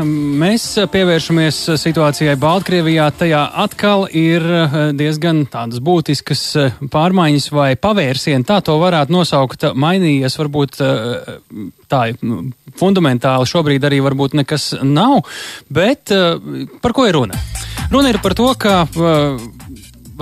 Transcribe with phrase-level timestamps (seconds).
[0.00, 3.10] Mēs pievēršamies situācijai Baltkrievijā.
[3.18, 8.46] Tajā atkal ir eh, diezgan tādas būtiskas eh, pārmaiņas vai pavērsieni.
[8.48, 9.66] Tā to varētu nosaukt.
[9.76, 11.32] Mainījies varbūt eh,
[11.92, 12.02] tā
[12.80, 15.26] fundamentāli šobrīd arī varbūt nekas nav,
[15.68, 16.08] bet
[16.80, 17.36] par ko ir runa?
[17.92, 18.86] Runa ir par to, ka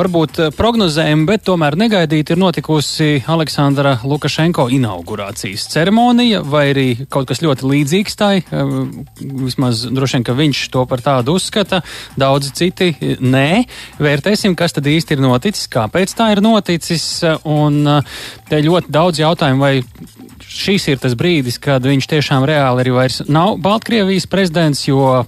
[0.01, 7.29] varbūt eh, prognozējumi, bet tomēr negaidīti ir notikusi Aleksandra Lukašenko inaugurācijas ceremonija, vai arī kaut
[7.31, 8.33] kas ļoti līdzīgs tai.
[8.41, 8.73] Eh,
[9.45, 11.83] vismaz droši vien, ka viņš to par tādu uzskata,
[12.21, 13.65] daudzi citi eh, nē.
[14.01, 17.07] Vērtēsim, kas tad īsti ir noticis, kāpēc tā ir noticis,
[17.49, 17.83] un
[18.49, 23.21] te ļoti daudz jautājumu, vai šis ir tas brīdis, kad viņš tiešām reāli arī vairs
[23.31, 25.27] nav Baltkrievijas prezidents, jo uh,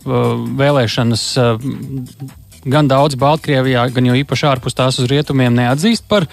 [0.58, 1.68] vēlēšanas uh,
[2.64, 6.28] gan daudz Baltkrievijā, gan jau īpaši ārpus tās uz rietumiem neatzīst par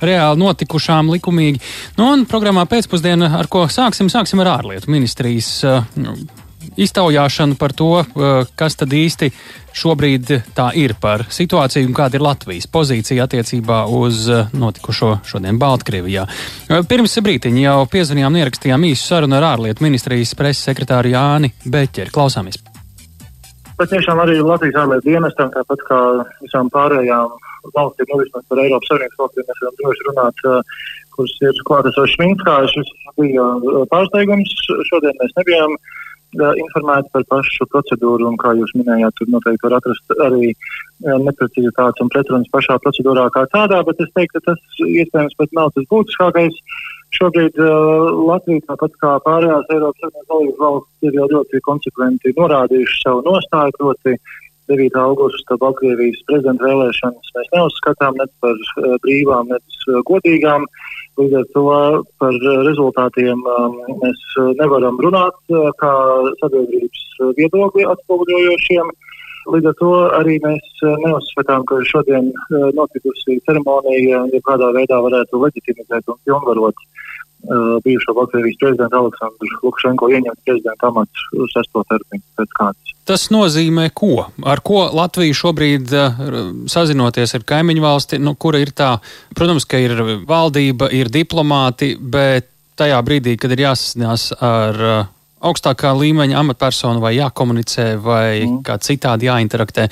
[0.00, 1.60] reāli notikušām likumīgi.
[1.98, 5.82] Nu, un programmā pēcpusdienā, ar ko sāksim, sāksim ar ārlietu ministrijas uh,
[6.80, 9.30] iztaujāšanu par to, uh, kas tad īsti
[9.76, 15.60] šobrīd tā ir par situāciju un kāda ir Latvijas pozīcija attiecībā uz uh, notikušo šodien
[15.60, 16.26] Baltkrievijā.
[16.88, 22.12] Pirms brītiņa jau piezvanījām ierakstījām īsu sarunu ar ārlietu ministrijas preses sekretāru Jāni Beķeri.
[22.14, 22.69] Klausāmies!
[23.80, 26.00] Bet tiešām arī Latvijas ārlietu dienestam, tāpat kā
[26.44, 27.30] visām pārējām
[27.72, 30.42] valstīm, nu vismaz par Eiropas Savienības valstīm, mēs varam droši runāt,
[31.14, 32.58] kuras ir klātesošas Minskā.
[32.74, 33.46] Šis bija
[33.92, 34.52] pārsteigums.
[34.90, 35.96] Šodien mēs nebijām uh,
[36.36, 40.52] informēti par pašu procedūru, un, kā jūs minējāt, tur noteikti var atrast arī
[41.00, 45.72] neprecizitātes un pretrunas pašā procedūrā kā tādā, bet es teiktu, ka tas iespējams pat nav
[45.74, 46.60] tas būtiskākais.
[47.10, 53.24] Šobrīd uh, Latvija, tāpat kā pārējās Eiropas Savienības valstis, ir jau ļoti konsekventi norādījuši savu
[53.26, 54.14] nostāju, proti
[54.70, 54.94] 9.
[55.02, 60.68] augusta Baltkrievijas prezidenta vēlēšanas mēs neuzskatām ne par uh, brīvām, ne uh, godīgām.
[61.18, 61.64] Līdz ar to
[62.22, 62.36] par
[62.68, 64.20] rezultātiem um, mēs
[64.60, 65.92] nevaram runāt uh, kā
[66.42, 67.06] sabiedrības
[67.38, 68.92] viedokļi atspoguļojošiem.
[69.50, 75.42] Līdz ar to arī mēs uh, neuzskatām, ka šodien uh, notikusi ceremonija jebkādā veidā varētu
[75.44, 77.10] leģitimizēt un pilnvarot uh,
[77.40, 82.90] Uh, bijušo Baltkrievijas prezidentu Aleksandru Lukašenko ieņemt prezidenta amats uz sesto termiņu pēc kārtas.
[83.10, 84.28] Tas nozīmē ko?
[84.46, 86.20] Ar ko Latvija šobrīd uh,
[86.70, 88.92] sazinoties ar kaimiņu valsti, nu, kura ir tā,
[89.34, 89.96] protams, ka ir
[90.28, 92.46] valdība, ir diplomāti, bet
[92.78, 95.10] tajā brīdī, kad ir jāsasinās ar uh,
[95.50, 98.62] augstākā līmeņa amatpersonu vai jākomunicē vai mm.
[98.68, 99.88] kā citādi jāinteraktē.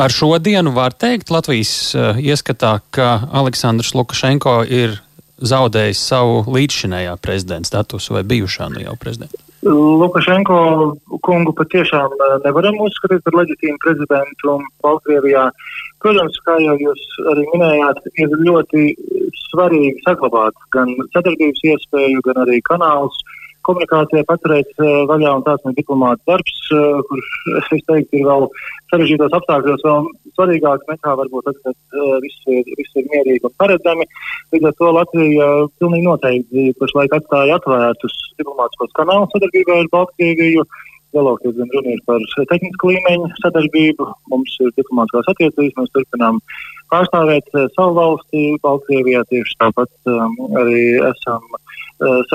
[0.00, 3.12] Ar šo dienu var teikt Latvijas uh, ieskatā, ka
[3.42, 4.96] Aleksandrs Lukašenko ir
[5.42, 9.41] zaudējis savu līdzšinējā prezidenta statusu vai bijušā nu jau prezidenta?
[9.62, 10.56] Lukašenko
[11.22, 15.44] kungu patiešām eh, nevaram uzskatīt par leģitīmu prezidentu Baltkrievijā.
[16.02, 18.88] Protams, kā jau jūs arī minējāt, ir ļoti
[19.46, 23.22] svarīgi saglabāt gan sadarbības iespēju, gan arī kanālus
[23.62, 27.28] komunikācijai paturēt uh, vaļā, un tās ir diplomāta darbs, uh, kurš,
[27.60, 28.48] es teiktu, ir vēl
[28.92, 33.54] sarežģītos apstākļos vēl svarīgāk nekā varbūt tad, kad uh, viss, ir, viss ir mierīgi un
[33.60, 34.06] paredzami.
[34.52, 40.66] Līdz ar to Latvija uh, pilnīgi noteikti pašlaik atstāja atvērtus diplomātiskos kanālus sadarbībā ar Baltkrieviju.
[41.12, 44.06] Lielākoties gan runa ir par tehnisku līmeņu sadarbību.
[44.32, 46.40] Mums ir diplomātiskās attiecības, mēs turpinām
[46.92, 49.24] pārstāvēt uh, savu valsti Baltkrievijā.
[49.32, 52.32] Tieši tāpat um, arī esam uh,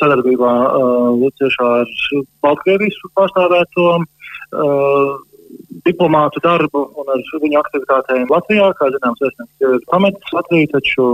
[0.00, 1.94] sadarbībā uh, ciešā ar
[2.46, 5.16] Baltkrievijas pārstāvēto uh,
[5.86, 8.68] diplomātu darbu un ar viņu aktivitātēm Latvijā.
[8.78, 11.06] Kā zināms, vēstnieks ir pametis Latviju, taču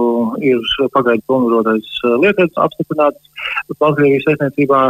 [0.53, 0.65] ir
[0.97, 3.31] pagaidu pilnvarotais uh, lietas apstiprināts
[3.79, 4.83] Baltkrievijas vēstniecībā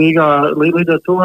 [0.00, 0.30] Rīgā.
[0.60, 1.18] Līdz ar to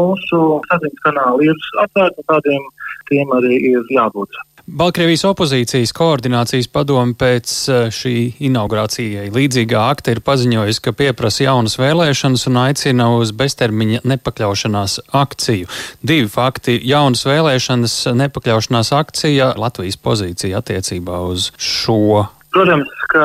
[0.00, 2.70] mūsu saziņas kanāli ir atvērti un tādiem
[3.10, 4.38] tiem arī ir jābūt.
[4.66, 11.78] Baltkrievijas opozīcijas koordinācijas padome pēc eh, šī inaugurācijai līdzīgā akta ir paziņojusi, ka pieprasa jaunas
[11.80, 15.70] vēlēšanas un aicina uz beztermiņa nepakļaušanās akciju.
[16.04, 22.26] Divi fakti- jaunas vēlēšanas, nepakļaušanās akcija, Latvijas pozīcija attiecībā uz šo.
[22.52, 23.24] Protams, ka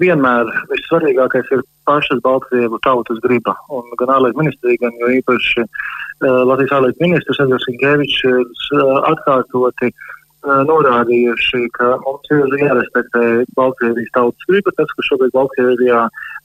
[0.00, 3.54] vienmēr vissvarīgākais ir pašas Baltkrievu tautas griba.
[3.68, 9.04] Un gan ārlietu ministrija, gan jo īpaši uh, Latvijas ārlietu ministrs Edgars Ingevičs ir uh,
[9.12, 10.13] atkārtoti uh,
[10.44, 13.24] norādījuši, ka mums ir jārespektē
[13.58, 14.72] Baltkrievijas tautas griba.
[14.78, 16.02] Tas, kas šobrīd Baltkrievijā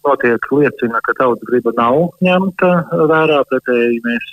[0.08, 2.72] notiek, liecina, ka tautas griba nav ņemta
[3.12, 3.42] vērā.
[3.52, 4.30] Pretēji mēs,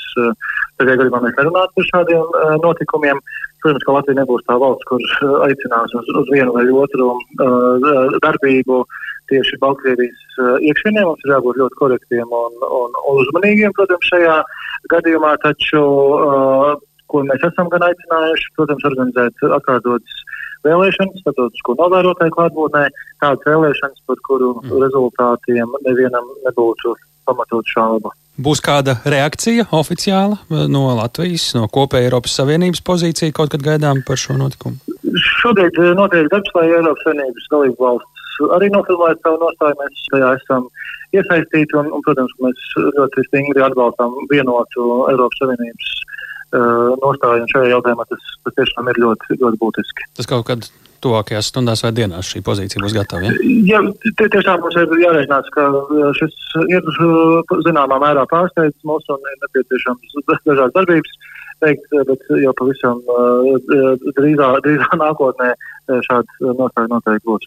[0.78, 3.22] pretēji gadījumā mēs nerunātu par šādiem notikumiem.
[3.64, 5.02] Protams, ka Latvija nebūs tā valsts, kur
[5.48, 8.82] aicinās uz, uz vienu vai otru uh, darbību
[9.30, 11.02] tieši Baltkrievijas uh, iekšienē.
[11.08, 14.36] Mums ir jābūt ļoti korektiem un, un, un uzmanīgiem, protams, šajā
[14.92, 16.76] gadījumā, taču uh,
[17.10, 20.22] ko mēs esam gan aicinājuši, protams, organizēt atkārtotas
[20.66, 22.86] vēlēšanas, starptautisko novērotāju klātbūtnē,
[23.22, 24.78] tādas vēlēšanas, par kuru mm.
[24.84, 28.12] rezultātiem nevienam nebūtu pamatot šaubu.
[28.36, 34.20] Būs kāda reakcija oficiāla no Latvijas, no kopēja Eiropas Savienības pozīcija kaut kad gaidām par
[34.20, 34.76] šo notikumu?
[35.40, 38.16] Šobrīd notiek darbs, lai Eiropas Savienības dalību valsts
[38.52, 39.78] arī nofilmētu savu nostāju.
[39.80, 40.66] Mēs tajā esam
[41.16, 42.66] iesaistīti un, un protams, mēs
[42.98, 45.94] ļoti stingri atbalstām vienotu Eiropas Savienības
[46.54, 50.10] nostāju šajā jautājumā tas, tas tiešām ir ļoti, ļoti būtiski.
[50.18, 50.68] Tas kaut kad
[51.04, 53.32] tuvākajās stundās vai dienās šī pozīcija būs gatava?
[53.68, 55.66] Ja, ja tiešām mums ir jārēķinās, ka
[56.18, 56.36] šis
[56.72, 56.92] ir
[57.66, 61.18] zināmā mērā pārsteigts mūs un ir nepieciešams dažādas darbības
[61.64, 63.02] veikt, bet jau pavisam
[64.18, 65.52] drīzā, drīzā nākotnē
[66.08, 67.46] šāds nostāja noteikti būs.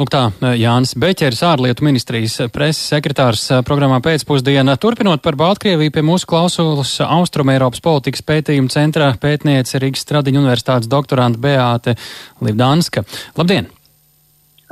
[0.00, 0.22] Lūk tā,
[0.56, 4.78] Jānis Beķers, ārlietu ministrijas preses sekretārs programmā pēcpusdienā.
[4.80, 10.88] Turpinot par Baltkrieviju, pie mūsu klausulas Austrum Eiropas politikas pētījuma centrā pētniece Rīgas Stradiņu universitātes
[10.88, 11.98] doktoranta Beāte
[12.40, 13.04] Livdanska.
[13.36, 13.68] Labdien!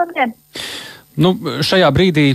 [0.00, 0.32] Labdien!
[1.20, 1.36] Nu,
[1.68, 2.30] šajā brīdī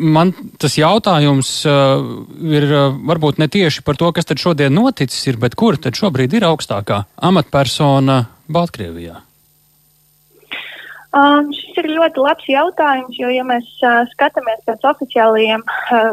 [0.00, 2.70] man tas jautājums ir
[3.04, 6.48] varbūt ne tieši par to, kas tad šodien noticis ir, bet kur tad šobrīd ir
[6.48, 9.26] augstākā amatpersona Baltkrievijā?
[11.10, 16.12] Um, šis ir ļoti labs jautājums, jo, ja mēs uh, skatāmies pēc oficiālajiem uh,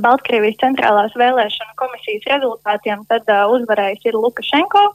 [0.00, 4.86] Baltkrievijas centrālās vēlēšana komisijas rezultātiem, tad uh, uzvarējis ir Lukašenko.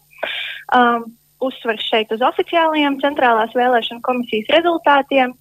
[0.74, 1.12] Um,
[1.44, 5.36] uzsvers šeit uz oficiālajiem centrālās vēlēšana komisijas rezultātiem.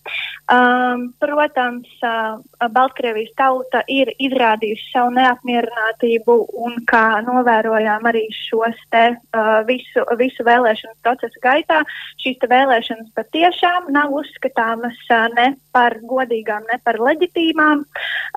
[0.50, 2.42] Um, protams, uh,
[2.74, 6.34] Baltkrievijas tauta ir izrādījusi savu neapmierinātību
[6.66, 11.84] un, kā novērojām arī šos te uh, visu, visu vēlēšanu procesu gaitā,
[12.24, 17.86] šīs vēlēšanas patiešām nav uzskatāmas uh, ne par godīgām, ne par leģitīmām.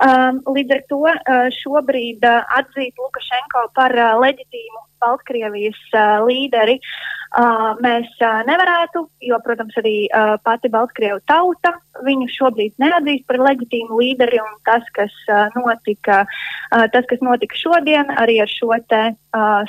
[0.05, 6.77] Um, līdz ar to uh, šobrīd uh, atzīt Lukašenko par uh, leģitīmu Baltkrievijas uh, līderi
[6.79, 11.75] uh, mēs uh, nevarētu, jo, protams, arī uh, pati Baltkrievu tauta
[12.05, 15.13] viņu šobrīd neatzīst par leģitīmu līderi, un tas, kas
[15.55, 16.23] notika,
[16.71, 19.03] tas, kas notika šodien, arī ar šo te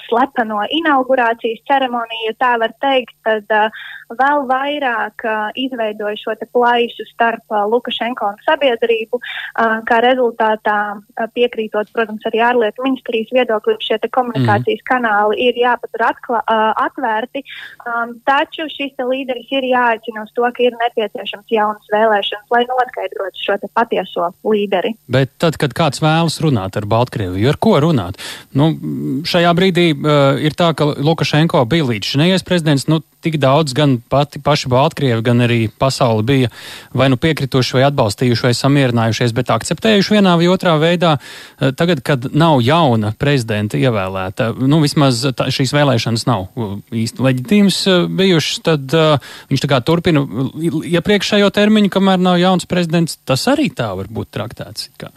[0.06, 3.50] slepeno inaugurācijas ceremoniju, ja tā var teikt, tad
[4.14, 5.24] vēl vairāk
[5.58, 9.20] izveidoja šo te plaisu starp Lukašenko un sabiedrību,
[9.88, 10.78] kā rezultātā
[11.34, 14.86] piekrītot, protams, arī ārlietu ministrijas viedoklim, šie te komunikācijas mm.
[14.92, 17.42] kanāli ir jāpatur atkla, uh, atvērti,
[18.28, 22.15] taču šis līderis ir jāaicina uz to, ka ir nepieciešams jaunas vēlēšanas,
[22.52, 24.94] lai noskaidrotu šo patieso līderi.
[25.12, 28.20] Bet tad, kad kāds vēlas runāt ar Baltkrieviju, ar ko runāt?
[28.56, 28.72] Nu,
[29.26, 33.98] šajā brīdī uh, ir tā, ka Lukašenko bija līdz šinējais prezidents, nu, tik daudz gan
[34.00, 36.50] pati paši Baltkrievi, gan arī pasauli bija
[36.96, 41.16] vai nu piekrituši vai atbalstījuši vai samierinājušies, bet akceptējuši vienā vai otrā veidā.
[41.18, 46.46] Uh, tagad, kad nav jauna prezidenta ievēlēta, nu, vismaz tā, šīs vēlēšanas nav
[46.94, 50.22] īsti leģitīmas uh, bijušas, tad uh, viņš tā kā turpina
[50.96, 53.18] iepriekšējo termiņu, kamēr nav jauns prezidents.
[53.26, 54.90] Tas arī tā var būt traktēts.
[55.00, 55.10] Kā.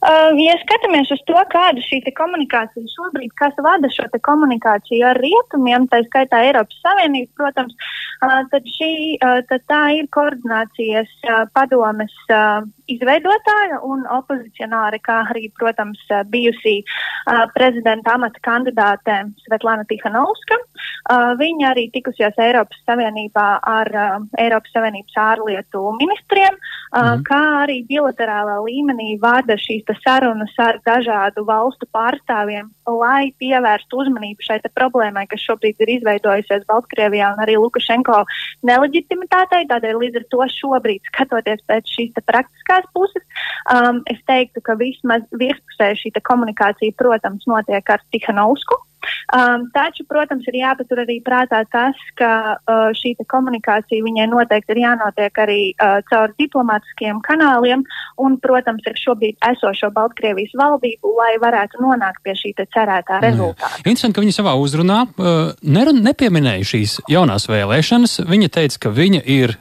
[0.00, 5.84] Uh, ja skatāmies uz to, kāda šī komunikācija šobrīd, kas vada šo komunikāciju ar rietumiem,
[5.92, 7.76] tā skaitā Eiropas Savienības, protams,
[8.24, 15.18] uh, tad, šī, uh, tad tā ir koordinācijas uh, padomes uh, izveidotāja un opozicionāre, kā
[15.34, 20.62] arī, protams, uh, bijusī uh, prezidenta amata kandidāte Svetlana Tihanovska.
[21.10, 27.28] Uh, viņa arī tikusies Eiropas Savienībā ar uh, Eiropas Savienības ārlietu ministriem, uh, mm.
[27.28, 34.58] kā arī bilaterālā līmenī vada šīs sarunas ar dažādu valstu pārstāvjiem, lai pievērstu uzmanību šai
[34.76, 38.22] problēmai, kas šobrīd ir izveidojusies Baltkrievijā un arī Lukašenko
[38.66, 39.66] neleģitimitātei.
[39.70, 43.24] Tādēļ līdz ar to šobrīd, skatoties pēc šīs praktiskās puses,
[43.72, 48.82] um, es teiktu, ka vismaz virspusē šī komunikācija, protams, notiek ar Tihanovsku.
[49.30, 54.82] Um, taču, protams, ir jāpatur arī prātā tas, ka uh, šī komunikācija viņai noteikti ir
[54.84, 57.84] jānotiek arī uh, caur diplomātiskiem kanāliem
[58.20, 63.80] un, protams, ar šobrīd esošo Baltkrievijas valdību, lai varētu nonākt pie šī cerētā rezultāta.
[63.84, 68.20] Interesanti, ka viņa savā uzrunā uh, nepieminēja šīs jaunās vēlēšanas.
[68.30, 69.56] Viņa teica, ka viņa ir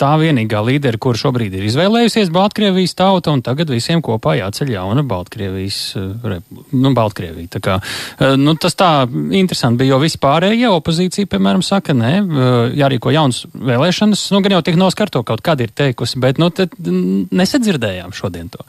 [0.00, 5.04] tā vienīgā līdera, kur šobrīd ir izvēlējusies Baltkrievijas tauta, un tagad visiem kopā jāceļ jauna
[5.06, 6.38] Baltkrievijas, eh,
[6.72, 7.52] nu, Baltkrievija.
[7.56, 7.76] Tā kā,
[8.18, 8.90] eh, nu, tas tā
[9.32, 14.62] interesanti bija, jo vispārējie opozīcija, piemēram, saka, nē, eh, jārīko jauns vēlēšanas, nu, gan jau
[14.62, 18.64] tik noskarto kaut kādi ir teikusi, bet, nu, tad nesadzirdējām šodien to.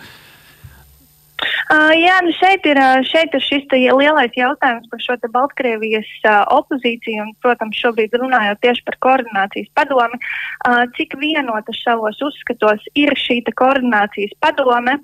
[1.65, 7.23] Uh, jā, nu šeit ir, šeit ir šis lielais jautājums par šo Baltkrievijas uh, opozīciju
[7.23, 13.41] un, protams, šobrīd runājot tieši par koordinācijas padomi, uh, cik vienota savos uzskatos ir šī
[13.55, 14.97] koordinācijas padome.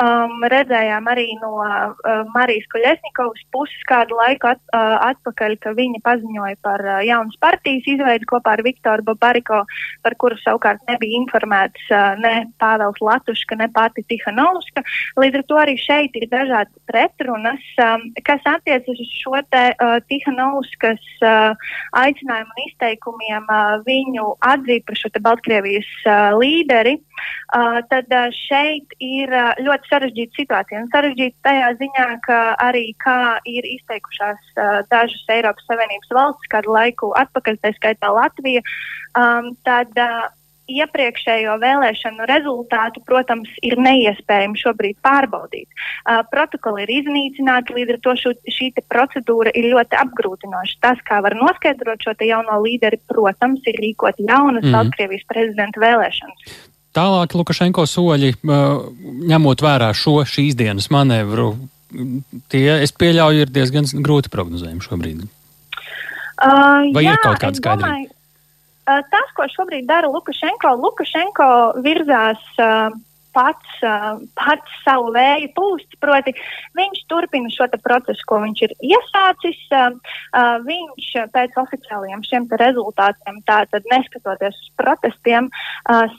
[0.00, 1.92] Um, redzējām arī no uh,
[2.34, 7.88] Marijas Koļesnikovas puses kādu laiku at, uh, atpakaļ, ka viņa paziņoja par uh, jaunas partijas
[7.94, 9.62] izveidi kopā ar Viktoru Babariko,
[10.04, 14.84] par kuru savukārt nebija informēts uh, ne Pāvels Latuška, ne pati Tihanovska.
[15.20, 19.98] Līdz ar to arī šeit ir dažādas pretrunas, um, kas attiecas uz šo te uh,
[20.08, 26.96] Tihanovskas uh, aicinājumu un izteikumiem uh, viņu atzīt par šo te Baltkrievijas uh, līderi.
[27.52, 30.82] Uh, tad uh, šeit ir uh, ļoti sarežģīta situācija.
[30.84, 36.74] Un sarežģīta tajā ziņā, ka arī kā ir izteikušās uh, dažas Eiropas Savienības valsts kādu
[36.74, 38.64] laiku atpakaļ, tā skaitā Latvija,
[39.18, 40.30] um, tad uh,
[40.70, 45.68] iepriekšējo vēlēšanu rezultātu, protams, ir neiespējami šobrīd pārbaudīt.
[46.06, 50.78] Uh, protokoli ir iznīcināti, līdz ar to šo, šī procedūra ir ļoti apgrūtinoša.
[50.84, 54.76] Tas, kā var noskaidrot šo jauno līderi, protams, ir rīkot jaunas mm.
[54.76, 56.54] Baltkrievijas prezidenta vēlēšanas.
[56.92, 58.34] Tālāk Lukašenko soļi,
[59.32, 61.54] ņemot vērā šo šīs dienas manevru,
[62.52, 65.22] tie, es pieļauju, ir diezgan grūti prognozējumi šobrīd.
[66.42, 68.12] Uh, Vai jā, ir kaut kāda skaidrība?
[68.86, 71.48] Tas, ko šobrīd dara Lukašenko, Lukašenko
[71.84, 72.90] virzās uh,
[73.32, 76.34] pats, uh, pats savu vēju pūst, proti
[76.78, 79.62] viņš turpina šo procesu, ko viņš ir iesācis.
[80.66, 85.50] Viņš pēc oficiālajiem šiem rezultātiem, tātad neskatoties uz protestiem,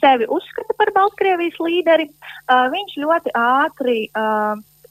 [0.00, 2.08] sevi uzskata par Baltkrievijas līderi.
[2.48, 3.98] Viņš ļoti ātri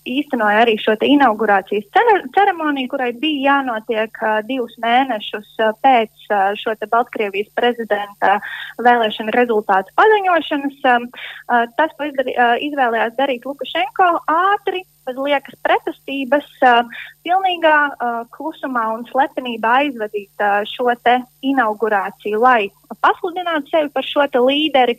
[0.10, 1.88] īstenoja arī šo inaugurācijas
[2.36, 8.38] ceremoniju, kurai bija jānotiek uh, divus mēnešus uh, pēc uh, šo Baltkrievijas prezidenta
[8.84, 10.80] vēlēšana rezultātu paziņošanas.
[10.84, 16.84] Uh, tas, ko izdari, uh, izvēlējās darīt Lukašenko, ātri bez liekas pretestības, uh,
[17.24, 24.26] pilnīgā uh, klusumā un slepenībā aizvadīt uh, šo te inaugurāciju, lai pasludinātu sevi par šo
[24.46, 24.96] līderi.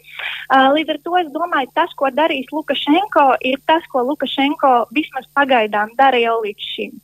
[0.51, 5.29] Uh, līdz ar to es domāju, tas, ko darīs Lukašenko, ir tas, ko Lukašenko vismaz
[5.37, 6.99] pagaidām dara jau līdz šim.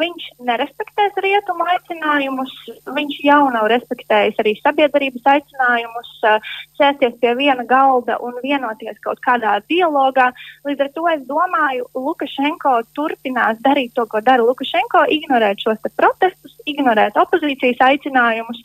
[0.00, 2.52] Viņš nerespektēs rietumu aicinājumus,
[2.96, 6.12] viņš jau nav respektējis arī sabiedrības aicinājumus
[6.78, 10.30] sēsties pie viena galda un vienoties kaut kādā dialogā.
[10.68, 16.56] Līdz ar to es domāju, Lukašenko turpinās darīt to, ko dara Lukašenko, ignorēt šos protestus,
[16.68, 18.60] ignorēt opozīcijas aicinājumus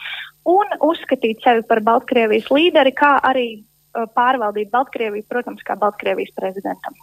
[0.46, 6.94] un uzskatīt sevi par Baltkrievijas līderi, kā arī uh, pārvaldīt Baltkrieviju, protams, kā Baltkrievijas prezidentam.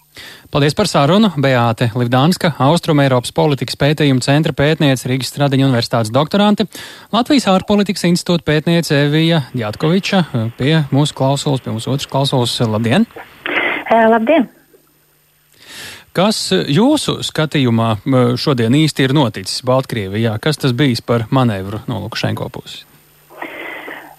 [0.52, 1.32] Paldies par sarunu.
[1.42, 6.68] Beāte Livdānska, Austrum Eiropas politikas pētījuma centra pētniece, Rīgas Stradiņa universitātes doktorante,
[7.14, 10.24] Latvijas ārpolitikas institūta pētniece Evija Jatkoviča
[10.58, 12.58] pie mūsu klausulas, pie mūsu otras klausulas.
[12.62, 13.08] Labdien!
[13.90, 14.50] Labdien!
[16.12, 17.94] Kas jūsu skatījumā
[18.36, 20.36] šodien īsti ir noticis Baltkrievijā?
[20.44, 22.82] Kas tas bijis par manevru no Lukašenko puses?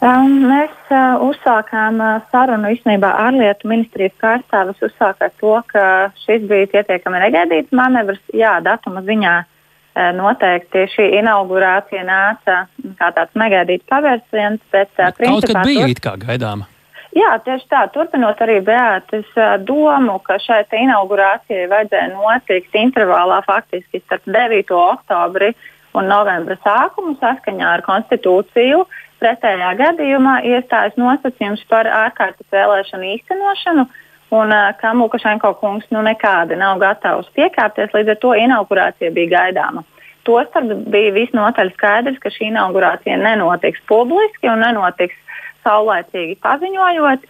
[0.03, 5.85] Um, mēs uh, uzsākām uh, sarunu īstenībā ārlietu ministrijas pārstāvis uzsāka to, ka
[6.25, 8.19] šis bija pietiekami negaidīts manevrs.
[8.35, 12.65] Jā, datuma ziņā uh, noteikti šī inaugurācija nāca
[12.99, 15.39] kā tāds negaidīts pavērsiens, bet uh, principā...
[15.39, 16.67] Kaut kad bija it kā gaidāma.
[17.13, 17.83] Jā, tieši tā.
[17.93, 19.27] Turpinot arī Beatas
[19.67, 24.73] domu, ka šai inaugurācijai vajadzēja notikt intervālā faktiski starp 9.
[24.73, 25.51] oktobri
[25.93, 28.81] un novembra sākumu saskaņā ar konstitūciju.
[29.21, 33.85] Pretējā gadījumā iestājas nosacījums par ārkārtas vēlēšanu īstenošanu,
[34.33, 39.85] un kam Lukašenko kungs nu nekādi nav gatavs piekāpties, līdz ar to inaugurācija bija gaidāma.
[40.25, 45.19] Tostarp bija visnotaļ skaidrs, ka šī inaugurācija nenotiks publiski un nenotiks
[45.63, 47.25] saulēcīgi paziņojot,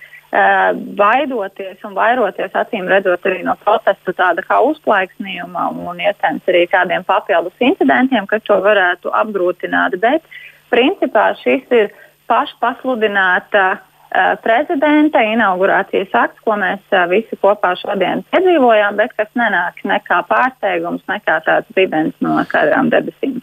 [0.97, 7.05] baidoties un vairoties, acīm redzot, arī no protestu tāda kā uzplaiksnījuma un iespējams arī kādiem
[7.05, 9.99] papildus incidentiem, kas to varētu apgrūtināt.
[10.01, 10.25] Bet
[10.73, 11.93] principā šis ir
[12.31, 13.77] pašpasludināta
[14.41, 21.39] prezidenta inaugurācijas akts, ko mēs visi kopā šodien piedzīvojām, bet kas nenāk nekā pārsteigums, nekā
[21.45, 23.41] tāds ribens no skaidrām debesīm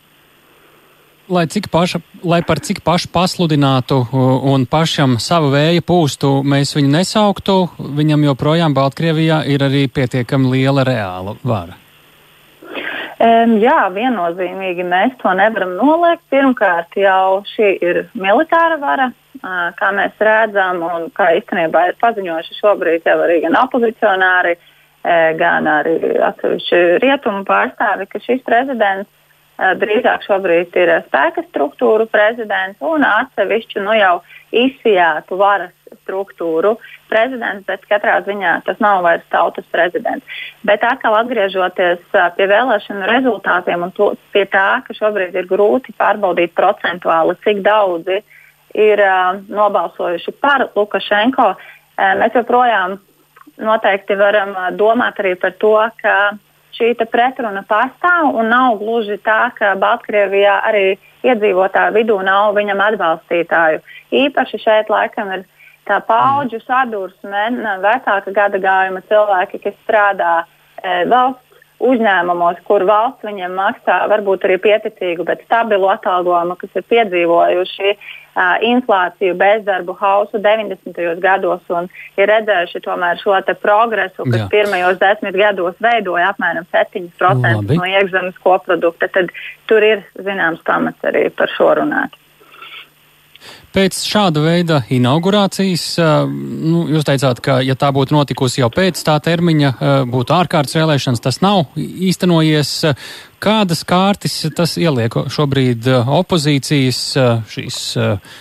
[1.30, 4.02] lai, paša, lai par cik pašu pasludinātu
[4.52, 10.84] un pašam savu vēju pūstu mēs viņu nesauktu, viņam joprojām Baltkrievijā ir arī pietiekami liela
[10.86, 11.78] reāla vara.
[13.20, 16.22] Um, jā, viennozīmīgi mēs to nevaram noliegt.
[16.32, 22.56] Pirmkārt, jau šī ir militāra vara, uh, kā mēs redzam, un kā īstenībā ir paziņojuši
[22.62, 25.98] šobrīd jau arī gan opozicionāri, uh, gan arī
[26.30, 29.12] atsevišķi rietumu pārstāvi, ka šis prezidents
[29.80, 34.14] drīzāk šobrīd ir spēka struktūru prezidents un atsevišķu nu, jau
[34.56, 36.76] izsijātu varas struktūru
[37.10, 40.26] prezidents, bet katrā ziņā tas nav vairs tautas prezidents.
[40.66, 46.54] Bet atkal atgriežoties pie vēlēšanu rezultātiem un to, pie tā, ka šobrīd ir grūti pārbaudīt
[46.56, 48.20] procentuāli, cik daudzi
[48.78, 51.52] ir uh, nobalsojuši par Lukašenko,
[52.20, 53.00] mēs joprojām
[53.60, 56.16] noteikti varam domāt arī par to, ka
[56.76, 63.82] šī pretruna pastāv un nav gluži tā, ka Baltkrievijā arī iedzīvotāju vidū nav viņam atbalstītāju.
[64.12, 65.44] Īpaši šeit laikam ir
[65.88, 67.44] tā paudžu sadursme,
[67.82, 71.49] vecāka gada gājuma cilvēki, kas strādā e, valsts
[71.80, 78.56] uzņēmumos, kur valsts viņiem maksā varbūt arī pieticīgu, bet stabilu atalgojumu, kas ir piedzīvojuši uh,
[78.68, 81.00] inflāciju, bezdarbu hausu 90.
[81.24, 81.88] gados un
[82.20, 84.48] ir redzējuši tomēr šo progresu, kas Jā.
[84.52, 87.76] pirmajos desmit gados veidoja apmēram 7% Labi.
[87.76, 89.32] no iekšzemes koprodukta, tad
[89.66, 92.16] tur ir zināms pamats arī par šo runāt.
[93.70, 95.84] Pēc šāda veida inaugurācijas,
[96.26, 99.70] nu, jūs teicāt, ka, ja tā būtu notikusi jau pēc tā termiņa,
[100.10, 102.72] būtu ārkārtas vēlēšanas, tas nav īstenojies.
[103.40, 107.00] Kādas kārtas tas ieliek šobrīd opozīcijas,
[107.54, 107.80] šīs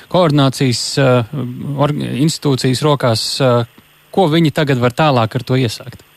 [0.09, 0.83] koordinācijas
[2.25, 3.29] institūcijas rokās?
[4.09, 6.08] Ko viņi tagad var tālāk ar to iesākt?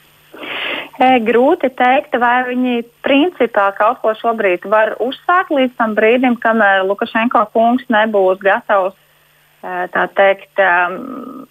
[1.03, 7.43] Grūti teikt, vai viņi principā kaut ko šobrīd var uzsākt līdz tam brīdim, kamēr Lukašenko
[7.55, 8.95] kungs nebūs gatavs
[9.63, 10.59] tā teikt,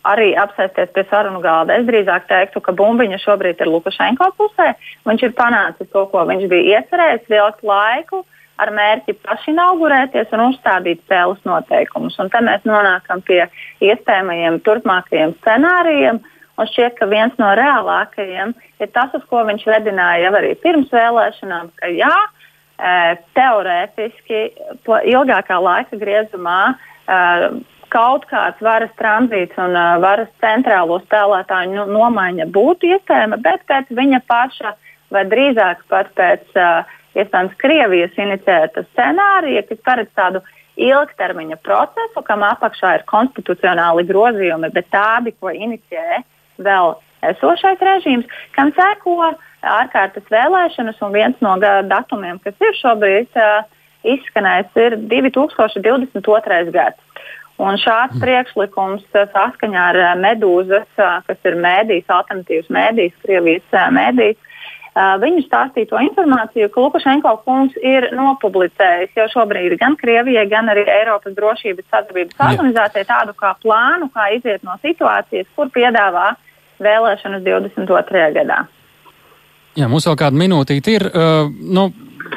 [0.03, 1.77] arī apsēsties pie sarunu galda.
[1.79, 4.73] Es drīzāk teiktu, ka bumbiņa šobrīd ir Lukašenko pusē.
[5.07, 8.25] Viņš ir panācis to, ko viņš bija iecerējis, vilkt laiku
[8.61, 12.19] ar mērķi paši inaugurēties un uzstādīt spēles noteikumus.
[12.19, 13.45] Un te mēs nonākam pie
[13.81, 16.21] iespējamajiem turpmākajiem scenārijiem.
[16.61, 18.53] Un šķiet, ka viens no reālākajiem
[18.83, 22.13] ir tas, uz ko viņš vedināja jau arī pirms vēlēšanām, ka jā,
[23.37, 24.43] teorētiski
[25.09, 26.61] ilgākā laika griezumā
[27.91, 33.91] kaut kāds varas tranzīts un uh, varas centrālo spēlētāju nu, nomaiņa būtu iespējama, bet pēc
[33.97, 34.71] viņa paša,
[35.11, 36.55] vai drīzāk pat pēc
[37.19, 40.39] iespējams Krievijas inicēta scenārija, kas paredz tādu
[40.79, 46.21] ilgtermiņa procesu, kam apakšā ir konstitucionāli grozījumi, bet tādi, ko inicijē
[46.57, 46.95] vēl
[47.31, 48.25] esošais režīms,
[48.57, 49.31] kam seko
[49.61, 53.61] ārkārtas vēlēšanas, un viens no datumiem, kas ir šobrīd uh,
[54.03, 56.71] izskanējis, ir 2022.
[56.73, 57.01] gads.
[57.61, 64.39] Un šāds priekšlikums saskaņā ar Medūzas, kas ir mēdījis, alternatīvas mēdījis, Krievijas mēdījis,
[65.21, 71.35] viņu stāstīto informāciju, ka Lukašenko kungs ir nopublicējis jau šobrīd gan Krievijai, gan arī Eiropas
[71.37, 76.33] drošības sadarbības organizācijai tādu kā plānu, kā iziet no situācijas, kur piedāvā
[76.83, 78.29] vēlēšanas 22.
[78.37, 78.63] gadā.
[79.79, 81.05] Jā, mums vēl kāda minūtīte ir.
[81.07, 81.91] Uh, nu,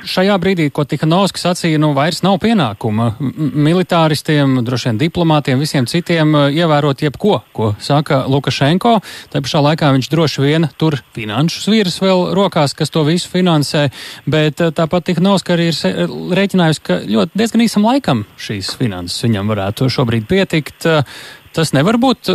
[0.07, 6.35] šajā brīdī, ko Tihanovskis sacīja, nu vairs nav pienākuma militāristiem, droši vien diplomātiem, visiem citiem
[6.35, 8.97] uh, ievērot jebko, ko saka Lukašenko.
[9.33, 13.89] Tā pašā laikā viņš droši vien tur finanšu sviras vēl rokās, kas to visu finansē,
[14.31, 19.51] bet uh, tāpat Tihanovska arī ir rēķinājusi, ka ļoti diezgan īsam laikam šīs finanses viņam
[19.55, 20.87] varētu šobrīd pietikt.
[20.87, 22.31] Uh, tas nevar būt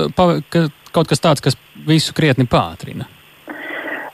[0.95, 3.09] kaut kas tāds, kas visu krietni pātrina.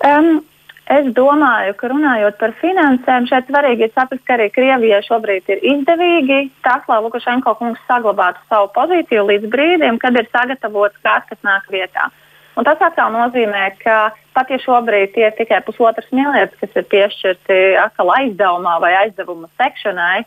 [0.04, 0.44] Um.
[0.86, 5.64] Es domāju, ka runājot par finansēm, šeit svarīgi ir saprast, ka arī Krievijai šobrīd ir
[5.72, 11.42] izdevīgi tas, lai Lukašenko kungs saglabātu savu pozīciju līdz brīdim, kad ir sagatavots kāds, kas
[11.42, 12.12] nāk vietā.
[12.56, 17.60] Un tas atkal nozīmē, ka pat ja šobrīd ir tikai pusotras miljardas, kas ir piešķirti
[17.82, 20.22] atkal aizdevumā vai aizdevuma sekšanai,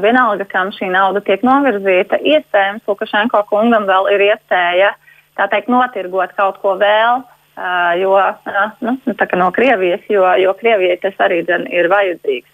[0.00, 4.94] vienalga, kam šī nauda tiek novirzīta, iespējams, Lukašenko kungam vēl ir iespēja
[5.36, 7.22] teikt, notirgot kaut ko vēl
[7.56, 8.96] Uh, jo, uh, nu,
[9.36, 12.48] no Krievijas, jo, jo Krievijai tas arī ir vajadzīgs.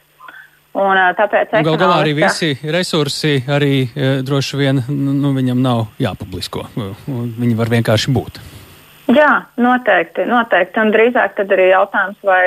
[0.74, 3.86] Un, uh, tāpēc Gal galā arī visi resursi arī
[4.26, 6.66] droši vien nu, viņam nav jāpublisko.
[7.06, 8.42] Viņi var vienkārši būt.
[9.14, 10.26] Jā, noteikti.
[10.26, 10.82] noteikti.
[10.82, 12.42] Un drīzāk tad arī jautājums, vai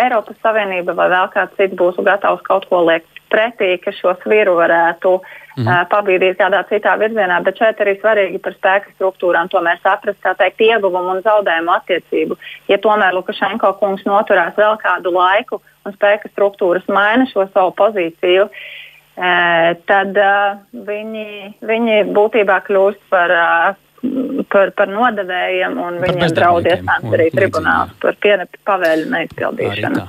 [0.00, 4.56] Eiropas Savienība vai vēl kāds cits būs gatavs kaut ko liekt pretī, ka šo sviru
[4.58, 5.66] varētu mm.
[5.66, 7.38] uh, pabīdīt kādā citā virzienā.
[7.46, 12.38] Bet šeit arī svarīgi par spēka struktūrām tomēr saprast, tā teikt, ieguvumu un zaudējumu attiecību.
[12.72, 18.48] Ja tomēr Lukašenko kungs noturās vēl kādu laiku un spēka struktūras maina šo savu pozīciju,
[18.50, 20.58] uh, tad uh,
[20.90, 23.38] viņi, viņi būtībā kļūst par.
[23.44, 23.86] Uh,
[24.52, 28.16] par, par nodevējiem, un par viņiem draud iestādes arī tribunāls par
[28.70, 30.08] pavēļu neizpildīšanu.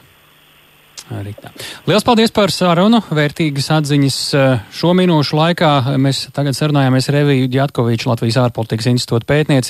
[1.12, 1.50] Arī tā.
[1.90, 5.72] Lielas paldies par sarunu, vērtīgas atziņas eh, šo minūšu laikā.
[6.00, 9.70] Mēs tagad sarunājāmies Reviju Djatkoviču Latvijas ārpolitikas institūta pētnieci.